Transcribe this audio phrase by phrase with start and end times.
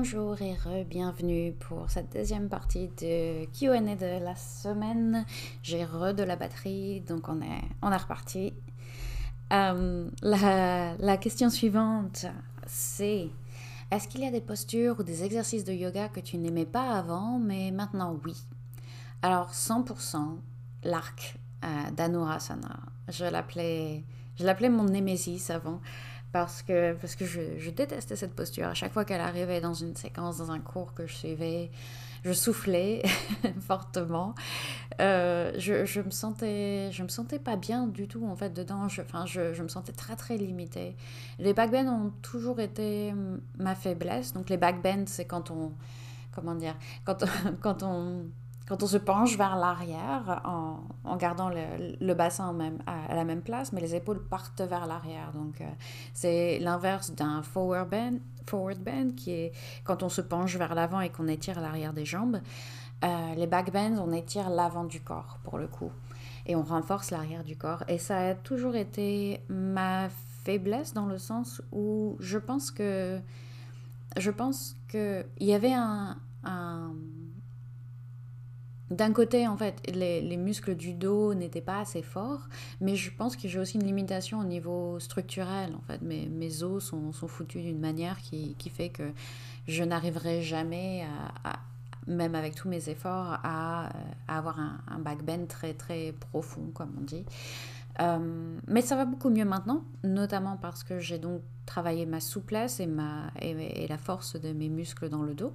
[0.00, 5.26] Bonjour et re-bienvenue pour cette deuxième partie de Q&A de la semaine.
[5.64, 8.54] J'ai re de la batterie, donc on est, on reparti.
[9.52, 12.26] Euh, la, la question suivante,
[12.64, 13.28] c'est
[13.90, 16.92] est-ce qu'il y a des postures ou des exercices de yoga que tu n'aimais pas
[16.92, 18.36] avant, mais maintenant oui?
[19.22, 20.38] Alors 100%,
[20.84, 22.78] l'arc euh, d'Anurasana.
[23.08, 24.04] Je l'appelais,
[24.36, 25.80] je l'appelais mon némésis avant
[26.32, 28.68] parce que, parce que je, je détestais cette posture.
[28.68, 31.70] À chaque fois qu'elle arrivait dans une séquence, dans un cours que je suivais,
[32.24, 33.02] je soufflais
[33.60, 34.34] fortement.
[35.00, 38.88] Euh, je, je, me sentais, je me sentais pas bien du tout en fait dedans.
[38.88, 40.96] Je, enfin, je, je me sentais très très limitée.
[41.38, 43.14] Les backbends ont toujours été
[43.58, 44.32] ma faiblesse.
[44.32, 45.72] Donc les backbends, c'est quand on,
[46.32, 47.24] comment dire, quand,
[47.60, 48.26] quand on
[48.68, 52.54] quand on se penche vers l'arrière en, gardant le, bassin
[52.86, 55.32] à, la même place, mais les épaules partent vers l'arrière.
[55.32, 55.64] Donc, euh,
[56.12, 59.52] c'est l'inverse d'un forward bend, forward bend, qui est
[59.84, 62.40] quand on se penche vers l'avant et qu'on étire l'arrière des jambes.
[63.04, 65.90] Euh, les back bends, on étire l'avant du corps, pour le coup.
[66.44, 67.84] Et on renforce l'arrière du corps.
[67.88, 70.10] Et ça a toujours été ma
[70.44, 73.18] faiblesse dans le sens où je pense que...
[74.18, 76.16] Je pense qu'il y avait un
[78.90, 82.48] d'un côté, en fait, les, les, muscles du dos n'étaient pas assez forts,
[82.80, 85.74] mais je pense que j'ai aussi une limitation au niveau structurel.
[85.74, 89.12] En fait, mes, os sont, foutus d'une manière qui, fait que
[89.66, 91.06] je n'arriverai jamais,
[92.06, 93.90] même avec tous mes efforts, à,
[94.26, 97.24] à avoir un, un backbend très très profond, comme on dit.
[98.00, 102.80] Euh, mais ça va beaucoup mieux maintenant, notamment parce que j'ai donc travaillé ma souplesse
[102.80, 105.52] et, ma, et la force de mes muscles dans le dos.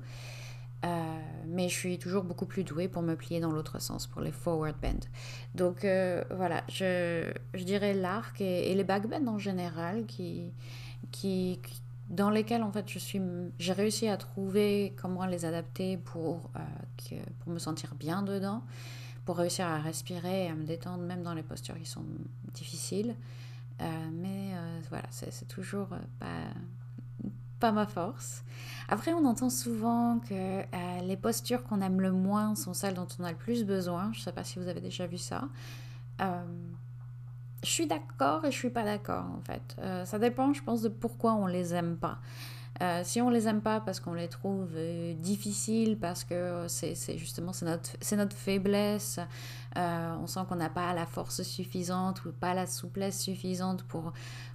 [0.83, 4.21] Euh, mais je suis toujours beaucoup plus douée pour me plier dans l'autre sens, pour
[4.21, 5.07] les forward bend.
[5.55, 10.51] Donc euh, voilà, je, dirais l'arc et, les back bend en général, qui,
[12.09, 12.85] dans lesquels en fait
[13.59, 18.61] j'ai réussi à trouver comment les adapter pour, euh, pour me sentir bien dedans,
[19.25, 22.05] pour réussir à respirer et à me détendre même dans les postures qui sont
[22.53, 23.15] difficiles.
[24.13, 24.51] Mais
[24.89, 26.45] voilà, c'est toujours pas
[27.63, 28.43] pas ma force.
[28.89, 30.65] Après, on entend souvent que euh,
[31.01, 34.11] les postures qu'on aime le moins sont celles dont on a le plus besoin.
[34.11, 35.43] Je ne sais pas si vous avez déjà vu ça.
[36.19, 36.43] Euh,
[37.63, 39.77] je suis d'accord et je suis pas d'accord en fait.
[39.79, 42.19] Euh, ça dépend, je pense, de pourquoi on les aime pas.
[43.03, 44.71] Si on les aime pas parce qu'on les trouve
[45.19, 49.21] difficiles, parce que c'est justement c'est notre, notre faiblesse,
[49.77, 54.11] on sent qu'on n'a pas la force suffisante ou pas la souplesse suffisante pour,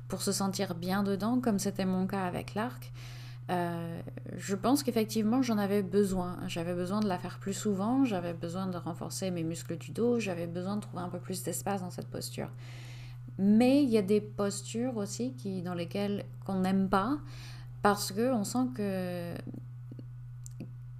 [0.08, 2.92] pour se sentir bien dedans, comme c'était mon cas avec l'arc.
[3.50, 4.00] Euh,
[4.36, 6.38] je pense qu'effectivement j'en avais besoin.
[6.48, 10.18] J'avais besoin de la faire plus souvent, j'avais besoin de renforcer mes muscles du dos,
[10.18, 12.50] j'avais besoin de trouver un peu plus d'espace dans cette posture.
[13.38, 17.18] Mais il y a des postures aussi qui, dans lesquelles qu'on n'aime pas
[17.82, 19.34] parce qu'on sent que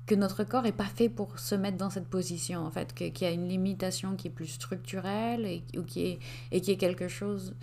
[0.06, 3.12] que notre corps n'est pas fait pour se mettre dans cette position, en fait, qu'il
[3.20, 6.18] y a une limitation qui est plus structurelle ou qui est,
[6.50, 7.54] et qui est quelque chose...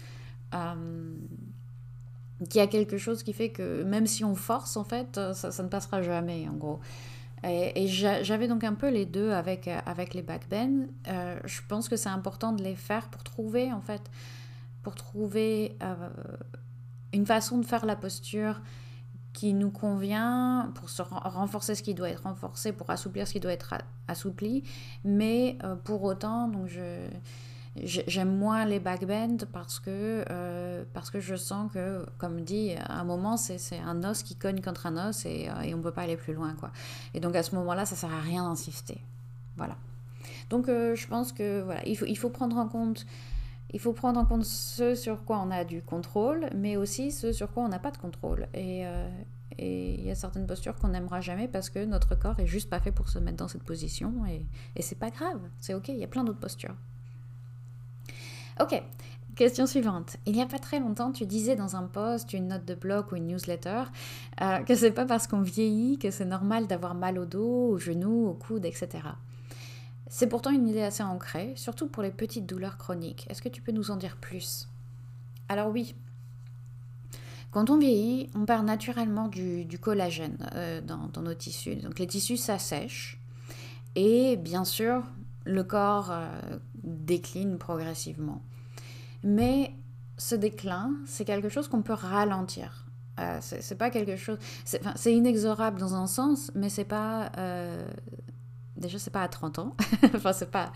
[0.56, 1.16] Euh,
[2.50, 5.64] qui a quelque chose qui fait que même si on force, en fait, ça, ça
[5.64, 6.82] ne passera jamais, en gros.
[7.48, 10.88] Et, j'avais donc un peu les deux avec, avec les backbends.
[11.08, 14.02] Euh, je pense que c'est important de les faire pour trouver, en fait,
[14.82, 16.10] pour trouver euh,
[17.14, 18.62] une façon de faire la posture
[19.34, 23.40] qui nous convient pour se renforcer ce qui doit être renforcé, pour assouplir ce qui
[23.40, 23.76] doit être
[24.08, 24.64] assoupli.
[25.04, 27.08] Mais euh, pour autant, donc je
[27.84, 33.00] j'aime moins les backbends parce que euh, parce que je sens que comme dit à
[33.00, 35.92] un moment c'est un os qui cogne contre un os et, euh, et on peut
[35.92, 36.72] pas aller plus loin quoi
[37.14, 39.02] et donc à ce moment là ça sert à rien d'insister
[39.58, 39.76] voilà
[40.50, 43.06] donc euh, je pense que voilà il faut il faut prendre en compte
[43.72, 47.34] il faut prendre en compte ce sur quoi on a du contrôle, mais aussi ce
[47.34, 48.48] sur quoi on n'a pas de contrôle.
[48.54, 48.86] Et,
[49.58, 52.70] et il y a certaines postures qu'on n'aimera jamais parce que notre corps est juste
[52.70, 54.26] pas fait pour se mettre dans cette position.
[54.28, 54.46] Et,
[54.78, 56.76] et c'est pas grave, c'est ok, il y a plein d'autres postures.
[58.60, 58.82] Ok,
[59.36, 60.16] Question suivante.
[60.26, 63.12] Il n'y a pas très longtemps, tu disais dans un post, une note de blog
[63.12, 63.84] ou une newsletter
[64.42, 67.78] euh, que c'est pas parce qu'on vieillit que c'est normal d'avoir mal au dos, aux
[67.78, 68.90] genoux, au coude, etc.
[70.08, 73.28] C'est pourtant une idée assez ancrée, surtout pour les petites douleurs chroniques.
[73.30, 74.70] Est-ce que tu peux nous en dire plus?
[75.50, 75.94] Alors oui.
[77.52, 81.76] Quand on vieillit, on perd naturellement du, collagène euh, dans, nos tissus.
[81.76, 83.20] Donc les tissus s'assèchent.
[83.96, 85.04] Et bien sûr,
[85.46, 86.28] le corps euh,
[86.84, 88.42] décline progressivement.
[89.24, 89.74] Mais
[90.18, 92.86] ce déclin, c'est quelque chose qu'on peut ralentir.
[93.20, 94.38] Euh, c'est pas quelque chose.
[94.66, 97.32] C'est inexorable dans un sens, mais c'est pas.
[97.38, 97.88] Euh,
[98.76, 99.74] déjà c'est pas à 30 ans
[100.16, 100.74] enfin c'est pas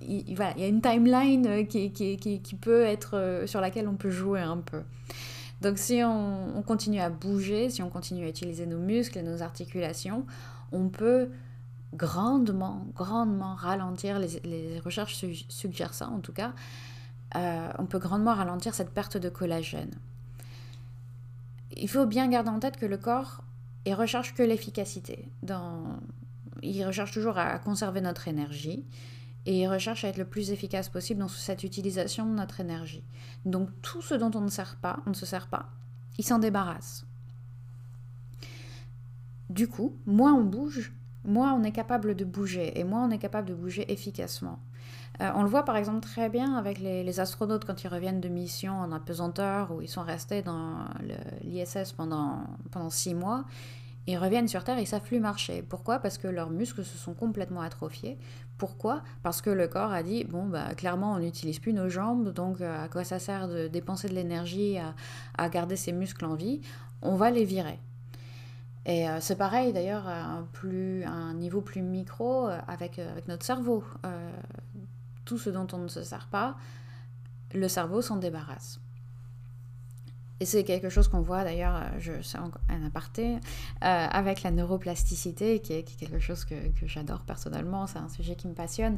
[0.00, 4.56] il, y a une timeline qui, qui, peut être sur laquelle on peut jouer un
[4.56, 4.80] peu
[5.60, 9.42] Donc si on, continue à bouger, si on continue à utiliser nos muscles et nos
[9.42, 10.24] articulations,
[10.72, 11.30] on peut
[11.94, 16.52] grandement, grandement ralentir, les, recherches suggèrent ça en tout cas,
[17.36, 19.92] euh, on peut grandement ralentir cette perte de collagène.
[21.76, 23.42] Il faut bien garder en tête que le corps
[23.86, 25.28] il recherche que l'efficacité.
[26.62, 28.84] Il recherche toujours à conserver notre énergie
[29.46, 33.04] et il recherche à être le plus efficace possible dans cette utilisation de notre énergie.
[33.46, 35.70] Donc tout ce dont on ne sert pas, on ne se sert pas,
[36.18, 37.06] il s'en débarrasse.
[39.50, 40.92] Du coup, moins on bouge,
[41.24, 44.60] moins on est capable de bouger et moins on est capable de bouger efficacement.
[45.20, 48.28] Euh, on le voit par exemple très bien avec les, astronautes quand ils reviennent de
[48.28, 50.84] mission en apesanteur où ils sont restés dans
[51.42, 53.44] l'ISS pendant, pendant six mois.
[54.06, 55.62] Ils reviennent sur Terre, ils savent plus marcher.
[55.62, 55.98] Pourquoi?
[55.98, 58.18] Parce que leurs muscles se sont complètement atrophiés.
[58.56, 59.02] Pourquoi?
[59.22, 62.60] Parce que le corps a dit bon bah clairement on n'utilise plus nos jambes, donc
[62.60, 64.78] euh, à quoi ça sert de dépenser de l'énergie
[65.36, 66.60] à, garder ses muscles en vie?
[67.02, 67.80] On va les virer.
[68.86, 73.44] Et euh, c'est pareil d'ailleurs à un, plus, un niveau plus micro avec, avec notre
[73.44, 73.84] cerveau
[75.30, 76.56] tout ce dont on ne se sert pas,
[77.54, 78.80] le cerveau s'en débarrasse.
[80.40, 83.38] Et c'est quelque chose qu'on voit d'ailleurs, euh, c'est un aparté, euh,
[83.80, 86.54] avec la neuroplasticité, qui est, quelque chose que,
[86.84, 88.96] j'adore personnellement, c'est un sujet qui me passionne.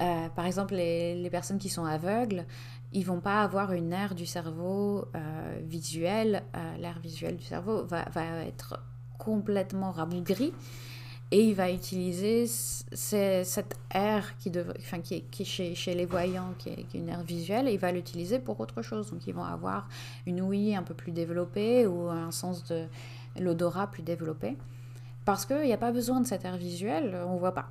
[0.00, 2.44] Euh, par exemple, les, personnes qui sont aveugles,
[2.92, 5.06] ils vont pas avoir une aire du cerveau
[5.62, 6.42] visuelle,
[6.78, 8.80] l'aire visuelle du cerveau va, va être
[9.24, 10.52] complètement rabougrie
[11.32, 16.54] et il va utiliser cette aire qui, enfin, qui est, qui chez, chez, les voyants,
[16.58, 19.10] qui est, une aire visuelle, et il va l'utiliser pour autre chose.
[19.10, 19.88] Donc ils vont avoir
[20.26, 22.86] une ouïe un peu plus développée ou un sens de
[23.38, 24.56] l'odorat plus développé.
[25.24, 27.68] Parce qu'il n'y a pas besoin de cette aire visuelle, on ne voit pas.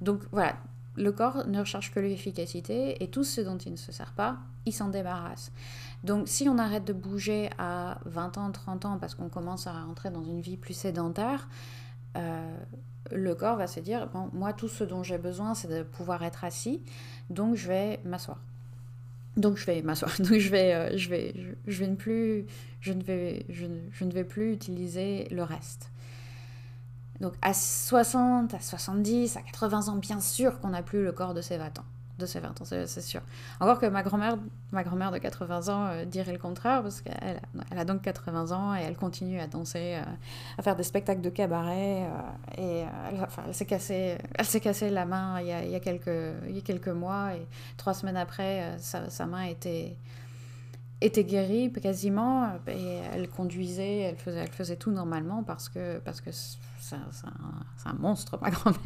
[0.00, 0.56] Donc voilà,
[0.96, 4.38] le corps ne recherche que l'efficacité et tout ce dont il ne se sert pas,
[4.66, 5.52] il s'en débarrasse.
[6.04, 9.72] Donc si on arrête de bouger à 20 ans, 30 ans parce qu'on commence à
[9.72, 11.48] rentrer dans une vie plus sédentaire,
[12.16, 12.56] euh,
[13.10, 16.44] le corps va se dire moi, tout ce dont j'ai besoin, c'est de pouvoir être
[16.44, 16.82] assis,
[17.30, 18.38] donc je vais m'asseoir.
[19.36, 20.12] Donc je vais m'asseoir.
[20.18, 21.34] Donc je vais, euh, je vais,
[21.66, 22.46] je, vais plus,
[22.80, 23.66] je ne vais, je,
[24.04, 25.90] ne vais plus utiliser le reste.
[27.20, 31.34] Donc à 60, à 70, à 80 ans, bien sûr qu'on n'a plus le corps
[31.34, 31.84] de ses 20 ans
[32.18, 33.20] de ses 20 ans, c'est sûr.
[33.60, 34.38] Encore que ma grand-mère,
[34.70, 37.40] ma grand-mère de 80 ans euh, dirait le contraire, parce qu'elle
[37.70, 40.02] elle a donc 80 ans et elle continue à danser, euh,
[40.58, 42.04] à faire des spectacles de cabaret.
[42.04, 45.80] Euh, et elle, enfin, elle s'est cassée, elle s'est cassé la main il y, a,
[45.80, 47.46] quelques, mois et
[47.76, 49.46] trois semaines après, sa, main
[51.00, 56.00] était guérie quasiment et elle conduisait, elle faisait, tout normalement parce que
[56.84, 58.80] c'est un, monstre, ma grand-mère.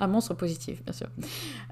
[0.00, 1.08] un monstre positif, bien sûr.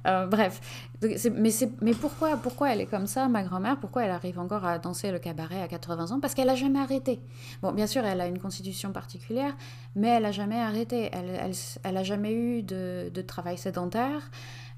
[0.06, 0.61] Euh, bref.
[1.03, 3.79] Mais, pourquoi, pourquoi elle est comme ça, ma grand-mère?
[3.79, 6.21] Pourquoi elle arrive encore à danser le cabaret à 80 ans?
[6.21, 7.21] Parce qu'elle n'a jamais arrêté.
[7.62, 9.56] Bon, bien sûr, elle a une constitution particulière,
[9.97, 11.09] mais elle n'a jamais arrêté.
[11.12, 14.31] Elle, elle, a jamais eu de, travail sédentaire.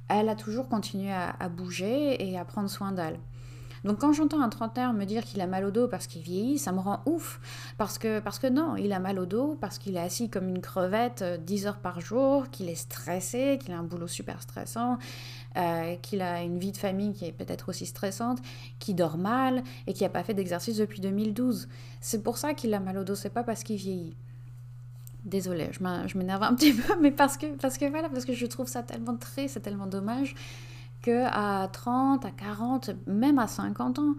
[0.08, 3.18] Elle a toujours continué à bouger et à prendre soin d'elle.
[3.84, 6.58] Donc quand j'entends un trentenaire me dire qu'il a mal au dos parce qu'il vieillit,
[6.58, 7.40] ça me rend ouf.
[7.78, 10.48] Parce que, parce que non, il a mal au dos, parce qu'il est assis comme
[10.48, 14.40] une crevette 10 euh, heures par jour, qu'il est stressé, qu'il a un boulot super
[14.40, 14.98] stressant,
[15.56, 18.38] euh, qu'il a une vie de famille qui est peut-être aussi stressante,
[18.78, 21.68] qu'il dort mal et qui n'a pas fait d'exercice depuis 2012.
[22.00, 24.14] C'est pour ça qu'il a mal au dos, c'est pas parce qu'il vieillit.
[25.24, 28.46] Désolée, je m'énerve un petit peu, mais parce que, parce que voilà, parce que je
[28.46, 30.36] trouve ça tellement triste, c'est tellement dommage
[31.02, 34.14] que à 30, à 40, même à 50 ans,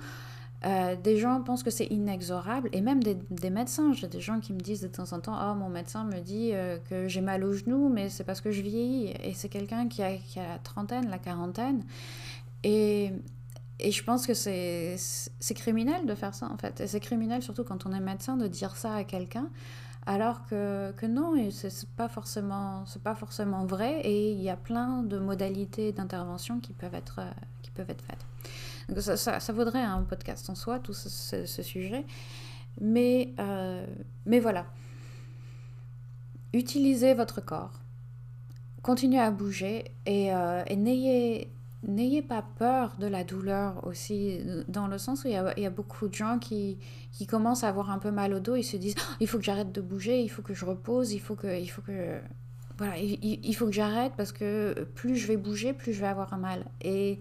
[0.65, 3.91] euh, des gens pensent que c'est inexorable, et même des, médecins.
[3.91, 6.51] J'ai des gens qui me disent de temps en temps Oh, mon médecin me dit
[6.53, 9.13] euh, que j'ai mal au genou, mais c'est parce que je vieillis.
[9.23, 11.83] Et c'est quelqu'un qui a, qui a, la trentaine, la quarantaine.
[12.63, 13.11] Et,
[13.79, 14.97] et je pense que c'est
[15.53, 16.79] criminel de faire ça, en fait.
[16.79, 19.49] Et c'est criminel, surtout quand on est médecin, de dire ça à quelqu'un
[20.05, 25.03] alors que, que non, c'est pas forcément pas forcément vrai et il y a plein
[25.03, 27.21] de modalités d'intervention qui peuvent être
[27.61, 28.25] qui peuvent être faites.
[28.89, 32.05] Donc ça, ça, vaudrait un podcast en soi tout ce, sujet,
[32.81, 33.85] mais euh,
[34.25, 34.65] mais voilà.
[36.51, 37.79] Utilisez votre corps,
[38.83, 41.51] continuez à bouger et, euh, et n'ayez
[41.87, 46.07] n'ayez pas peur de la douleur aussi, dans le sens où il y a, beaucoup
[46.07, 46.77] de gens qui,
[47.11, 49.37] qui, commencent à avoir un peu mal au dos, ils se disent oh, il faut
[49.37, 52.19] que j'arrête de bouger, il faut que je repose, il faut que, il faut que,
[52.77, 56.33] voilà, il, faut que j'arrête parce que plus je vais bouger, plus je vais avoir
[56.33, 56.65] un mal.
[56.81, 57.19] Et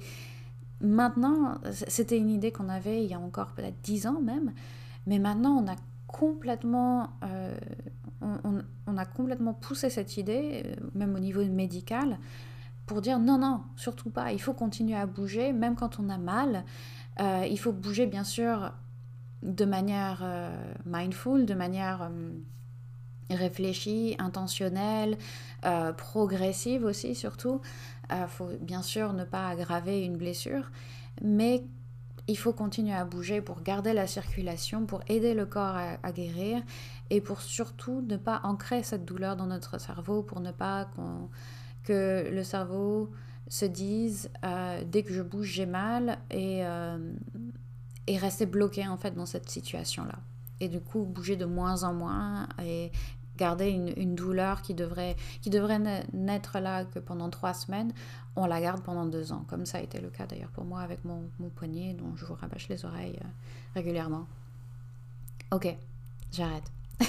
[0.81, 4.53] maintenant, c'était une idée qu'on avait il y a encore peut-être dix ans même,
[5.07, 5.77] mais maintenant on a
[6.07, 7.57] complètement, euh,
[8.21, 12.19] on, on, a complètement poussé cette idée, euh, même au niveau médical
[12.87, 16.19] pour dire non, non, surtout pas, il faut continuer à bouger, même quand on a
[16.19, 16.65] mal.
[17.21, 18.73] Euh, il faut bouger bien sûr
[19.43, 20.25] de manière
[20.87, 22.11] mindful, de manière
[23.29, 25.19] réfléchie, intentionnelle,
[25.97, 27.61] progressive aussi surtout.
[28.11, 30.71] Il faut bien sûr ne pas aggraver une blessure,
[31.23, 31.65] mais
[32.29, 36.63] il faut continuer à bouger pour garder la circulation, pour aider le corps à, guérir
[37.11, 40.89] et pour surtout ne pas ancrer cette douleur dans notre cerveau, pour ne pas
[41.85, 43.11] que le cerveau
[43.49, 47.13] se dise euh, dès que je bouge j'ai mal et, euh,
[48.07, 50.19] et rester bloqué en fait dans cette situation-là.
[50.61, 52.93] Et du coup bouger de moins en moins et
[53.37, 55.81] garder une, douleur qui devrait, qui devrait
[56.13, 57.93] n'être là que pendant trois semaines,
[58.37, 59.45] on la garde pendant deux ans.
[59.49, 62.35] Comme ça a été le cas d'ailleurs pour moi avec mon, poignet dont je vous
[62.35, 63.29] rabâche les oreilles euh,
[63.75, 64.27] régulièrement.
[65.51, 65.77] Ok,
[66.33, 66.71] j'arrête.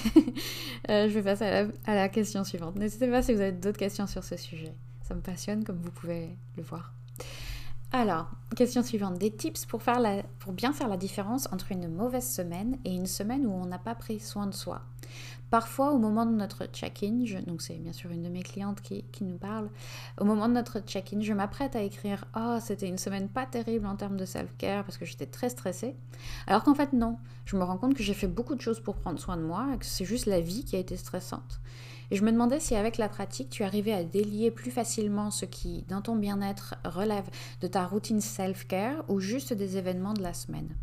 [0.89, 1.45] Euh, je vais passer
[1.85, 2.75] à la, question suivante.
[2.75, 4.75] N'hésitez pas si vous avez d'autres questions sur ce sujet.
[5.01, 6.93] Ça me passionne comme vous pouvez le voir.
[7.93, 9.17] Alors, question suivante.
[9.17, 9.81] Des tips pour
[10.51, 13.95] bien faire la différence entre une mauvaise semaine et une semaine où on n'a pas
[13.95, 14.81] pris soin de soi?
[15.53, 19.05] Parfois, au moment de notre check-in, donc c'est bien sûr une de mes clientes qui,
[19.21, 19.69] nous parle,
[20.19, 23.85] au moment de notre check-in, je m'apprête à écrire Oh, c'était une semaine pas terrible
[23.85, 25.95] en termes de self-care parce que j'étais très stressée.
[26.47, 27.19] Alors qu'en fait, non.
[27.45, 29.67] Je me rends compte que j'ai fait beaucoup de choses pour prendre soin de moi
[29.75, 31.61] et que c'est juste la vie qui a été stressante.
[32.09, 35.45] Et je me demandais si avec la pratique, tu arrivais à délier plus facilement ce
[35.45, 37.29] qui, dans ton bien-être, relève
[37.61, 40.75] de ta routine self-care ou juste des événements de la semaine.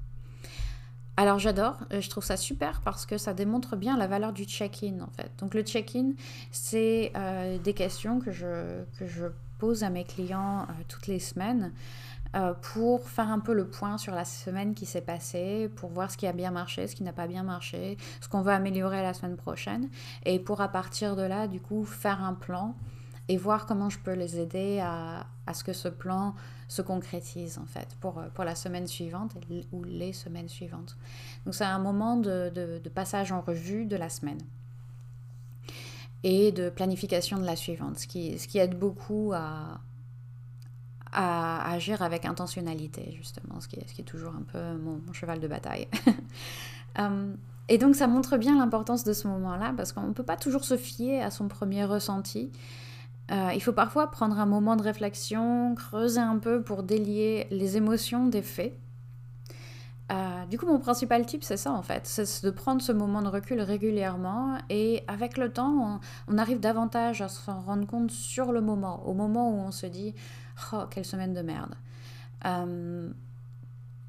[1.20, 4.44] Alors j'adore, euh, je trouve ça super parce que ça démontre bien la valeur du
[4.44, 5.30] check-in en fait.
[5.38, 6.12] Donc le check-in,
[6.50, 9.26] c'est euh, des questions que je,
[9.58, 11.72] pose à mes clients euh, toutes les semaines
[12.62, 16.16] pour faire un peu le point sur la semaine qui s'est passée, pour voir ce
[16.16, 19.12] qui a bien marché, ce qui n'a pas bien marché, ce qu'on veut améliorer la
[19.12, 19.90] semaine prochaine,
[20.24, 22.76] et pour à partir de là, du coup, faire un plan
[23.30, 26.34] et voir comment je peux les aider à, à ce que ce plan
[26.66, 29.36] se concrétise en fait pour, euh, pour la semaine suivante
[29.70, 30.96] ou les semaines suivantes.
[31.44, 34.40] Donc c'est un moment de, de, passage en revue de la semaine
[36.24, 39.80] et de planification de la suivante, ce qui, ce qui aide beaucoup à,
[41.12, 45.00] à agir avec intentionnalité, justement, ce qui est, ce qui est toujours un peu mon,
[45.12, 45.86] cheval de bataille.
[46.98, 47.32] Euh,
[47.68, 50.64] et donc ça montre bien l'importance de ce moment-là, parce qu'on ne peut pas toujours
[50.64, 52.50] se fier à son premier ressenti.
[53.30, 57.76] Euh, il faut parfois prendre un moment de réflexion, creuser un peu pour délier les
[57.76, 58.76] émotions des faits.
[60.10, 63.22] Euh, du coup, mon principal tip, c'est ça en fait, c'est de prendre ce moment
[63.22, 68.50] de recul régulièrement et avec le temps, on, arrive davantage à s'en rendre compte sur
[68.50, 70.14] le moment, au moment où on se dit
[70.72, 71.76] Oh, quelle semaine de merde.
[72.44, 73.10] Euh,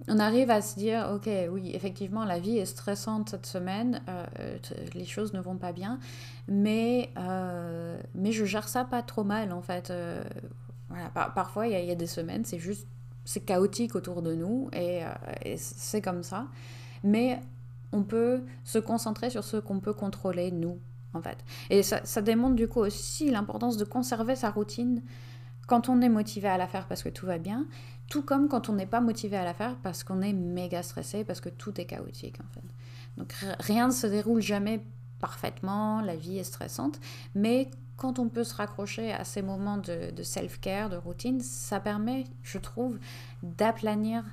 [0.07, 4.57] on arrive à se dire, ok, oui, effectivement, la vie est stressante cette semaine, euh,
[4.93, 5.99] les choses ne vont pas bien,
[6.47, 9.91] mais, euh, mais je gère ça pas trop mal, en fait.
[9.91, 10.23] Euh,
[10.89, 12.87] voilà, parfois, il y, a des semaines, c'est juste,
[13.25, 15.03] c'est chaotique autour de nous, et,
[15.57, 16.47] c'est comme ça.
[17.03, 17.39] Mais
[17.93, 20.79] on peut se concentrer sur ce qu'on peut contrôler, nous,
[21.13, 21.37] en fait.
[21.69, 25.01] Et ça, ça démontre du coup aussi l'importance de conserver sa routine
[25.71, 27.65] quand on est motivé à la faire parce que tout va bien,
[28.11, 31.23] tout comme quand on n'est pas motivé à la faire parce qu'on est méga stressé,
[31.23, 32.67] parce que tout est chaotique en fait.
[33.15, 34.83] Donc rien ne se déroule jamais
[35.19, 36.99] parfaitement, la vie est stressante,
[37.35, 42.25] mais quand on peut se raccrocher à ces moments de, self-care, de routine, ça permet,
[42.43, 42.99] je trouve,
[43.43, 44.25] d'aplanir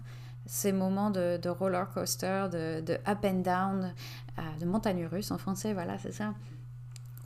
[0.47, 3.95] ces moments de, roller coaster, de, up and down,
[4.39, 6.35] euh, de montagne russe en français, voilà, c'est ça.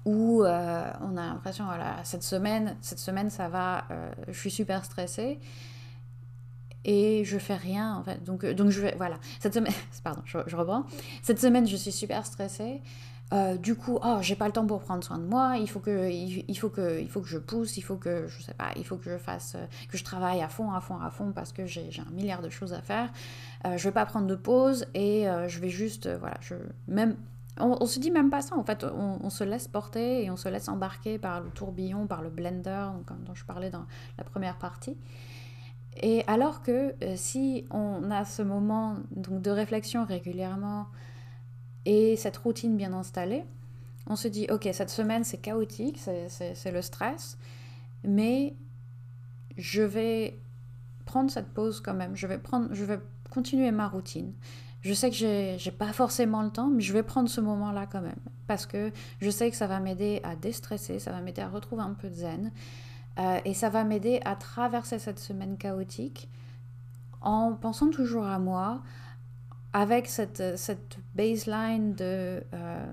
[0.04, 4.50] Où euh, on a l'impression, voilà, cette semaine, cette semaine ça va, euh, je suis
[4.50, 5.38] super stressée
[6.84, 8.22] et je fais rien en fait.
[8.24, 9.16] Donc, euh, donc je vais, voilà.
[9.40, 9.72] Cette semaine,
[10.04, 10.84] pardon, je, reprends.
[11.22, 12.80] Cette semaine, je suis super stressée.
[13.32, 15.56] Euh, du coup, oh, j'ai pas le temps pour prendre soin de moi.
[15.58, 17.78] Il faut que, il, faut que, il faut que je pousse.
[17.78, 20.42] Il faut que, je sais pas, il faut que je fasse, euh, que je travaille
[20.42, 23.10] à fond, à fond, à fond parce que j'ai un milliard de choses à faire.
[23.66, 26.54] Euh, je vais pas prendre de pause et je vais juste, voilà, je
[26.88, 27.16] même.
[27.58, 30.38] On, se dit même pas ça en fait, on, on, se laisse porter et on
[30.38, 33.84] se laisse embarquer par le tourbillon, par le blender, comme dont je parlais dans
[34.16, 34.96] la première partie.
[35.96, 40.86] Et alors que euh, si on a ce moment donc, de réflexion régulièrement
[41.84, 43.44] et cette routine bien installée,
[44.06, 47.38] on se dit, ok, cette semaine c'est chaotique, c'est le stress,
[48.04, 48.56] mais
[49.56, 50.38] je vais
[51.04, 52.98] prendre cette pause quand même, je vais, prendre, je vais
[53.30, 54.32] continuer ma routine.
[54.80, 58.00] Je sais que j'ai pas forcément le temps, mais je vais prendre ce moment-là quand
[58.00, 58.18] même,
[58.48, 61.82] parce que je sais que ça va m'aider à déstresser, ça va m'aider à retrouver
[61.82, 62.50] un peu de zen,
[63.18, 66.28] euh, et ça va m'aider à traverser cette semaine chaotique
[67.20, 68.82] en pensant toujours à moi,
[69.72, 72.92] avec cette, cette baseline de, euh,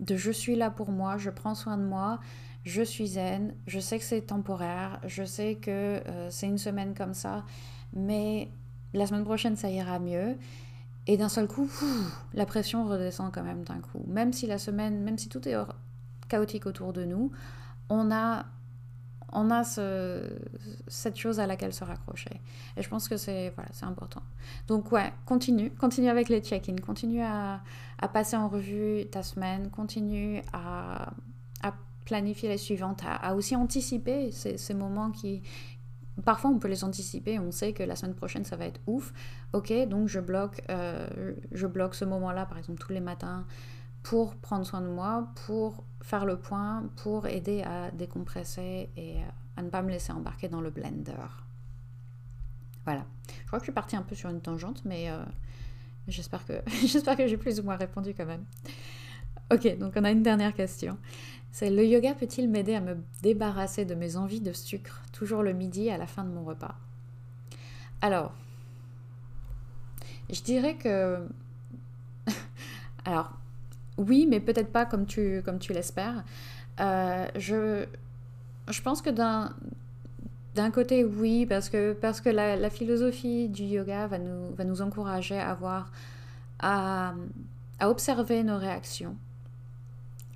[0.00, 2.20] de je suis là pour moi, je prends soin de moi,
[2.64, 6.94] je suis zen, je sais que c'est temporaire, je sais que euh, c'est une semaine
[6.94, 7.44] comme ça,
[7.92, 8.50] mais
[8.92, 10.36] la semaine prochaine ça ira mieux.
[11.08, 11.68] Et d'un seul coup,
[12.34, 14.04] la pression redescend quand même d'un coup.
[14.06, 15.56] Même si la semaine, même si tout est
[16.28, 17.32] chaotique autour de nous,
[17.88, 18.46] on a,
[19.32, 20.28] on a ce,
[20.88, 22.40] cette chose à laquelle se raccrocher.
[22.76, 24.22] Et je pense que c'est voilà, important.
[24.68, 27.60] Donc ouais, continue, continue avec les check-in, continue à,
[28.12, 31.12] passer en revue ta semaine, continue à,
[32.04, 35.40] planifier les suivantes, à, aussi anticiper ces, ces moments qui,
[36.24, 39.14] Parfois, on peut les anticiper, on sait que la semaine prochaine, ça va être ouf.
[39.54, 43.46] Ok, donc je bloque, euh, je bloque ce moment-là, par exemple, tous les matins,
[44.02, 49.16] pour prendre soin de moi, pour faire le point, pour aider à décompresser et
[49.56, 51.12] à ne pas me laisser embarquer dans le blender.
[52.84, 53.06] Voilà.
[53.28, 55.22] Je crois que je suis partie un peu sur une tangente, mais euh,
[56.08, 56.54] j'espère que,
[56.86, 58.44] j'espère que j'ai plus ou moins répondu quand même.
[59.52, 60.98] Ok, donc on a une dernière question.
[61.52, 65.52] C'est le yoga peut-il m'aider à me débarrasser de mes envies de sucre, toujours le
[65.52, 66.74] midi à la fin de mon repas?
[68.00, 68.32] Alors,
[70.30, 71.28] je dirais que...
[73.04, 73.32] Alors,
[73.98, 76.24] oui, mais peut-être pas comme tu, comme tu l'espères.
[76.80, 77.86] Euh, je,
[78.68, 79.54] je pense que d'un,
[80.54, 84.82] d'un côté, oui, parce que, parce que la, philosophie du yoga va nous, va nous
[84.82, 85.90] encourager à voir,
[86.60, 87.14] à,
[87.78, 89.16] à observer nos réactions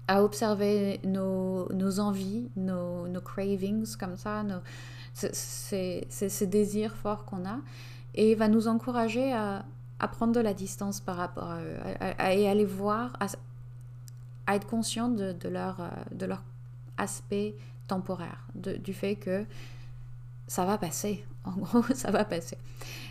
[0.09, 4.61] à observer nos, nos envies, nos, nos, cravings comme ça, nos,
[5.15, 7.59] ces, ces, désirs forts qu'on a,
[8.15, 9.65] et va nous encourager à,
[9.99, 11.77] à, prendre de la distance par rapport à eux,
[12.19, 13.17] à, et les voir,
[14.55, 16.43] être conscient de, leur, de leur
[16.97, 17.57] aspect
[17.89, 19.45] temporaire, du fait que
[20.47, 22.57] ça va passer, en gros, ça va passer.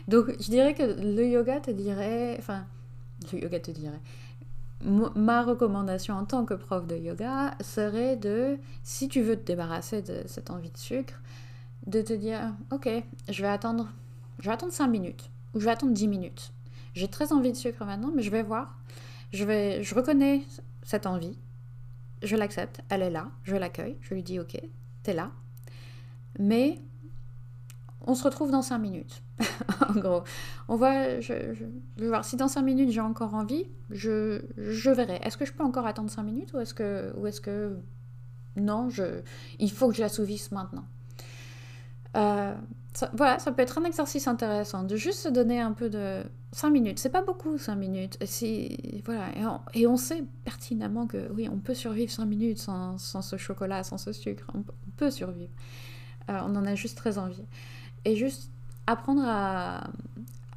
[0.07, 2.65] Donc, je dirais que le yoga te dirait, enfin,
[3.33, 4.01] le yoga te dirait,
[4.83, 10.01] ma recommandation en tant que prof de yoga serait de, si tu veux te débarrasser
[10.01, 11.21] de cette envie de sucre,
[11.87, 12.89] de te dire, ok,
[13.29, 13.87] je vais attendre,
[14.39, 16.51] je vais attendre 5 minutes ou je vais attendre 10 minutes.
[16.93, 18.77] J'ai très envie de sucre maintenant, mais je vais voir.
[19.33, 20.43] Je, vais, je reconnais
[20.85, 21.37] cette envie,
[22.23, 24.57] je l'accepte, elle est là, je l'accueille, je lui dis, ok,
[25.03, 25.31] t'es là.
[26.39, 26.81] Mais
[28.01, 29.21] on se retrouve dans 5 minutes.
[29.89, 30.23] en gros,
[30.67, 31.33] on voit, je,
[31.97, 34.41] vais voir si dans 5 minutes j'ai encore envie, je,
[34.89, 35.19] verrai.
[35.23, 37.77] Est-ce que je peux encore attendre 5 minutes ou est-ce que,
[38.55, 38.89] non,
[39.59, 40.85] il faut que je l'assouvisse maintenant?
[42.15, 42.55] Euh,
[43.13, 46.69] voilà, ça peut être un exercice intéressant de juste se donner un peu de 5
[46.69, 46.99] minutes.
[46.99, 48.17] C'est pas beaucoup 5 minutes.
[48.25, 49.27] Si, voilà,
[49.73, 53.83] et on, sait pertinemment que oui, on peut survivre 5 minutes sans, sans ce chocolat,
[53.83, 54.45] sans ce sucre.
[54.53, 54.63] On,
[54.95, 55.51] peut survivre.
[56.29, 57.43] Euh, on en a juste très envie
[58.05, 58.49] et juste
[58.87, 59.89] apprendre à,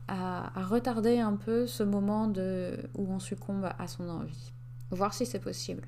[0.07, 4.53] à, retarder un peu ce moment de, où on succombe à son envie.
[4.91, 5.83] Voir si c'est possible.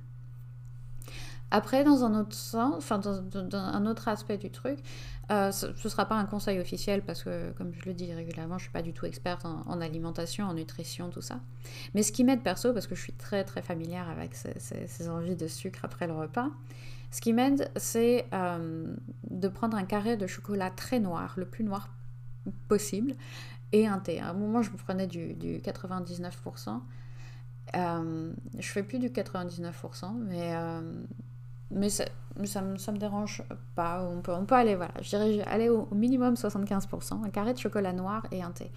[1.50, 4.78] Après, dans un autre sens, enfin dans, un autre aspect du truc,
[5.30, 8.58] euh, ce ne sera pas un conseil officiel parce que, comme je le dis régulièrement,
[8.58, 11.40] je ne suis pas du tout experte en, alimentation, en nutrition, tout ça.
[11.94, 15.36] Mais ce qui m'aide perso, parce que je suis très très familière avec ces, envies
[15.36, 16.50] de sucre après le repas,
[17.10, 18.94] ce qui m'aide, c'est euh,
[19.28, 21.90] de prendre un carré de chocolat très noir, le plus noir
[22.68, 23.14] possible,
[23.72, 24.20] et un thé.
[24.20, 26.80] À un moment, je prenais du, 99%.
[27.76, 30.80] Euh, je fais plus du 99%, mais, euh,
[31.70, 32.04] mais ça,
[32.44, 33.42] ça, me, me dérange
[33.74, 34.02] pas.
[34.02, 37.58] On peut, on peut aller, voilà, je dirais aller au, minimum 75%, un carré de
[37.58, 38.70] chocolat noir et un thé.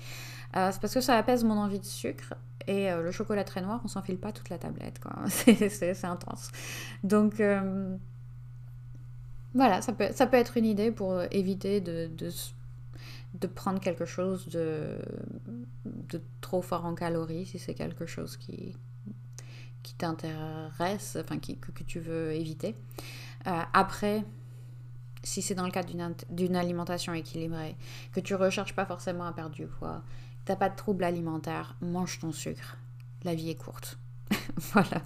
[0.55, 2.33] Euh, c'est parce que ça apaise mon envie de sucre.
[2.65, 5.11] Et le chocolat très noir, on s'enfile pas toute la tablette, quoi.
[5.27, 6.49] c'est intense.
[7.03, 7.41] Donc,
[9.53, 12.29] voilà, ça peut, ça peut être une idée pour éviter de, de,
[13.39, 14.97] de prendre quelque chose de,
[15.85, 18.75] de, trop fort en calories, si c'est quelque chose qui,
[19.83, 22.75] qui t'intéresse, enfin qui, que, tu veux éviter.
[23.45, 24.23] Euh, après,
[25.23, 25.89] si c'est dans le cadre
[26.29, 27.75] d'une alimentation équilibrée,
[28.13, 30.01] que tu recherches pas forcément à perdre du poids,
[30.39, 32.77] que t'as pas de troubles alimentaires, mange ton sucre.
[33.23, 33.99] La vie est courte.
[34.73, 35.01] voilà.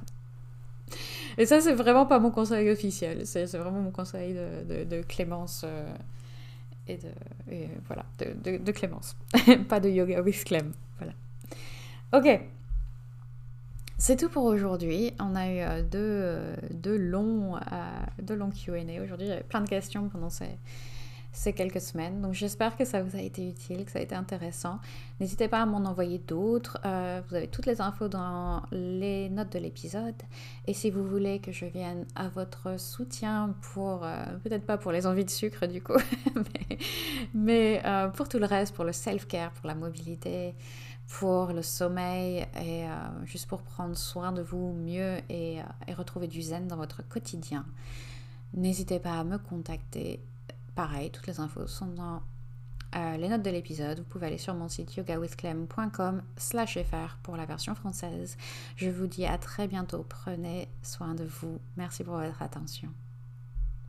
[1.38, 3.28] Et ça, c'est vraiment pas mon conseil officiel.
[3.28, 5.63] C'est vraiment mon conseil de, de, Clémence.
[5.66, 5.94] Euh,
[6.88, 7.10] et de.
[7.86, 9.16] voilà, de, de, Clémence.
[9.70, 10.72] pas de yoga with Clem.
[10.98, 11.13] Voilà.
[12.13, 12.57] Ok.
[14.00, 15.14] C'est tout pour aujourd'hui.
[15.20, 17.56] On a eu euh, deux, euh, deux longs,
[18.22, 19.02] deux longs QA.
[19.04, 20.58] Aujourd'hui, j'avais plein de questions pendant ces
[21.54, 22.22] quelques semaines.
[22.22, 24.80] Donc j'espère que ça vous a été utile, que ça a été intéressant.
[25.20, 26.80] N'hésitez pas à m'en envoyer d'autres.
[26.86, 30.16] Euh, vous avez toutes les infos dans les notes de l'épisode.
[30.66, 34.92] Et si vous voulez que je vienne à votre soutien pour, euh, peut-être pas pour
[34.92, 35.98] les envies de sucre du coup,
[37.34, 40.56] mais, euh, pour tout le reste, pour le self-care, pour la mobilité,
[41.08, 42.86] pour le sommeil et
[43.24, 47.65] juste pour prendre soin de vous mieux et, et retrouver du zen dans votre quotidien.
[48.54, 50.22] N'hésitez pas à me contacter
[50.78, 52.22] Pareil, toutes les infos sont dans
[52.96, 53.98] euh, les notes de l'épisode.
[53.98, 58.38] Vous pouvez aller sur mon site yogawithclem.com slash fr pour la version française.
[58.76, 60.06] Je vous dis à très bientôt.
[60.08, 61.60] Prenez soin de vous.
[61.78, 62.89] Merci pour votre attention.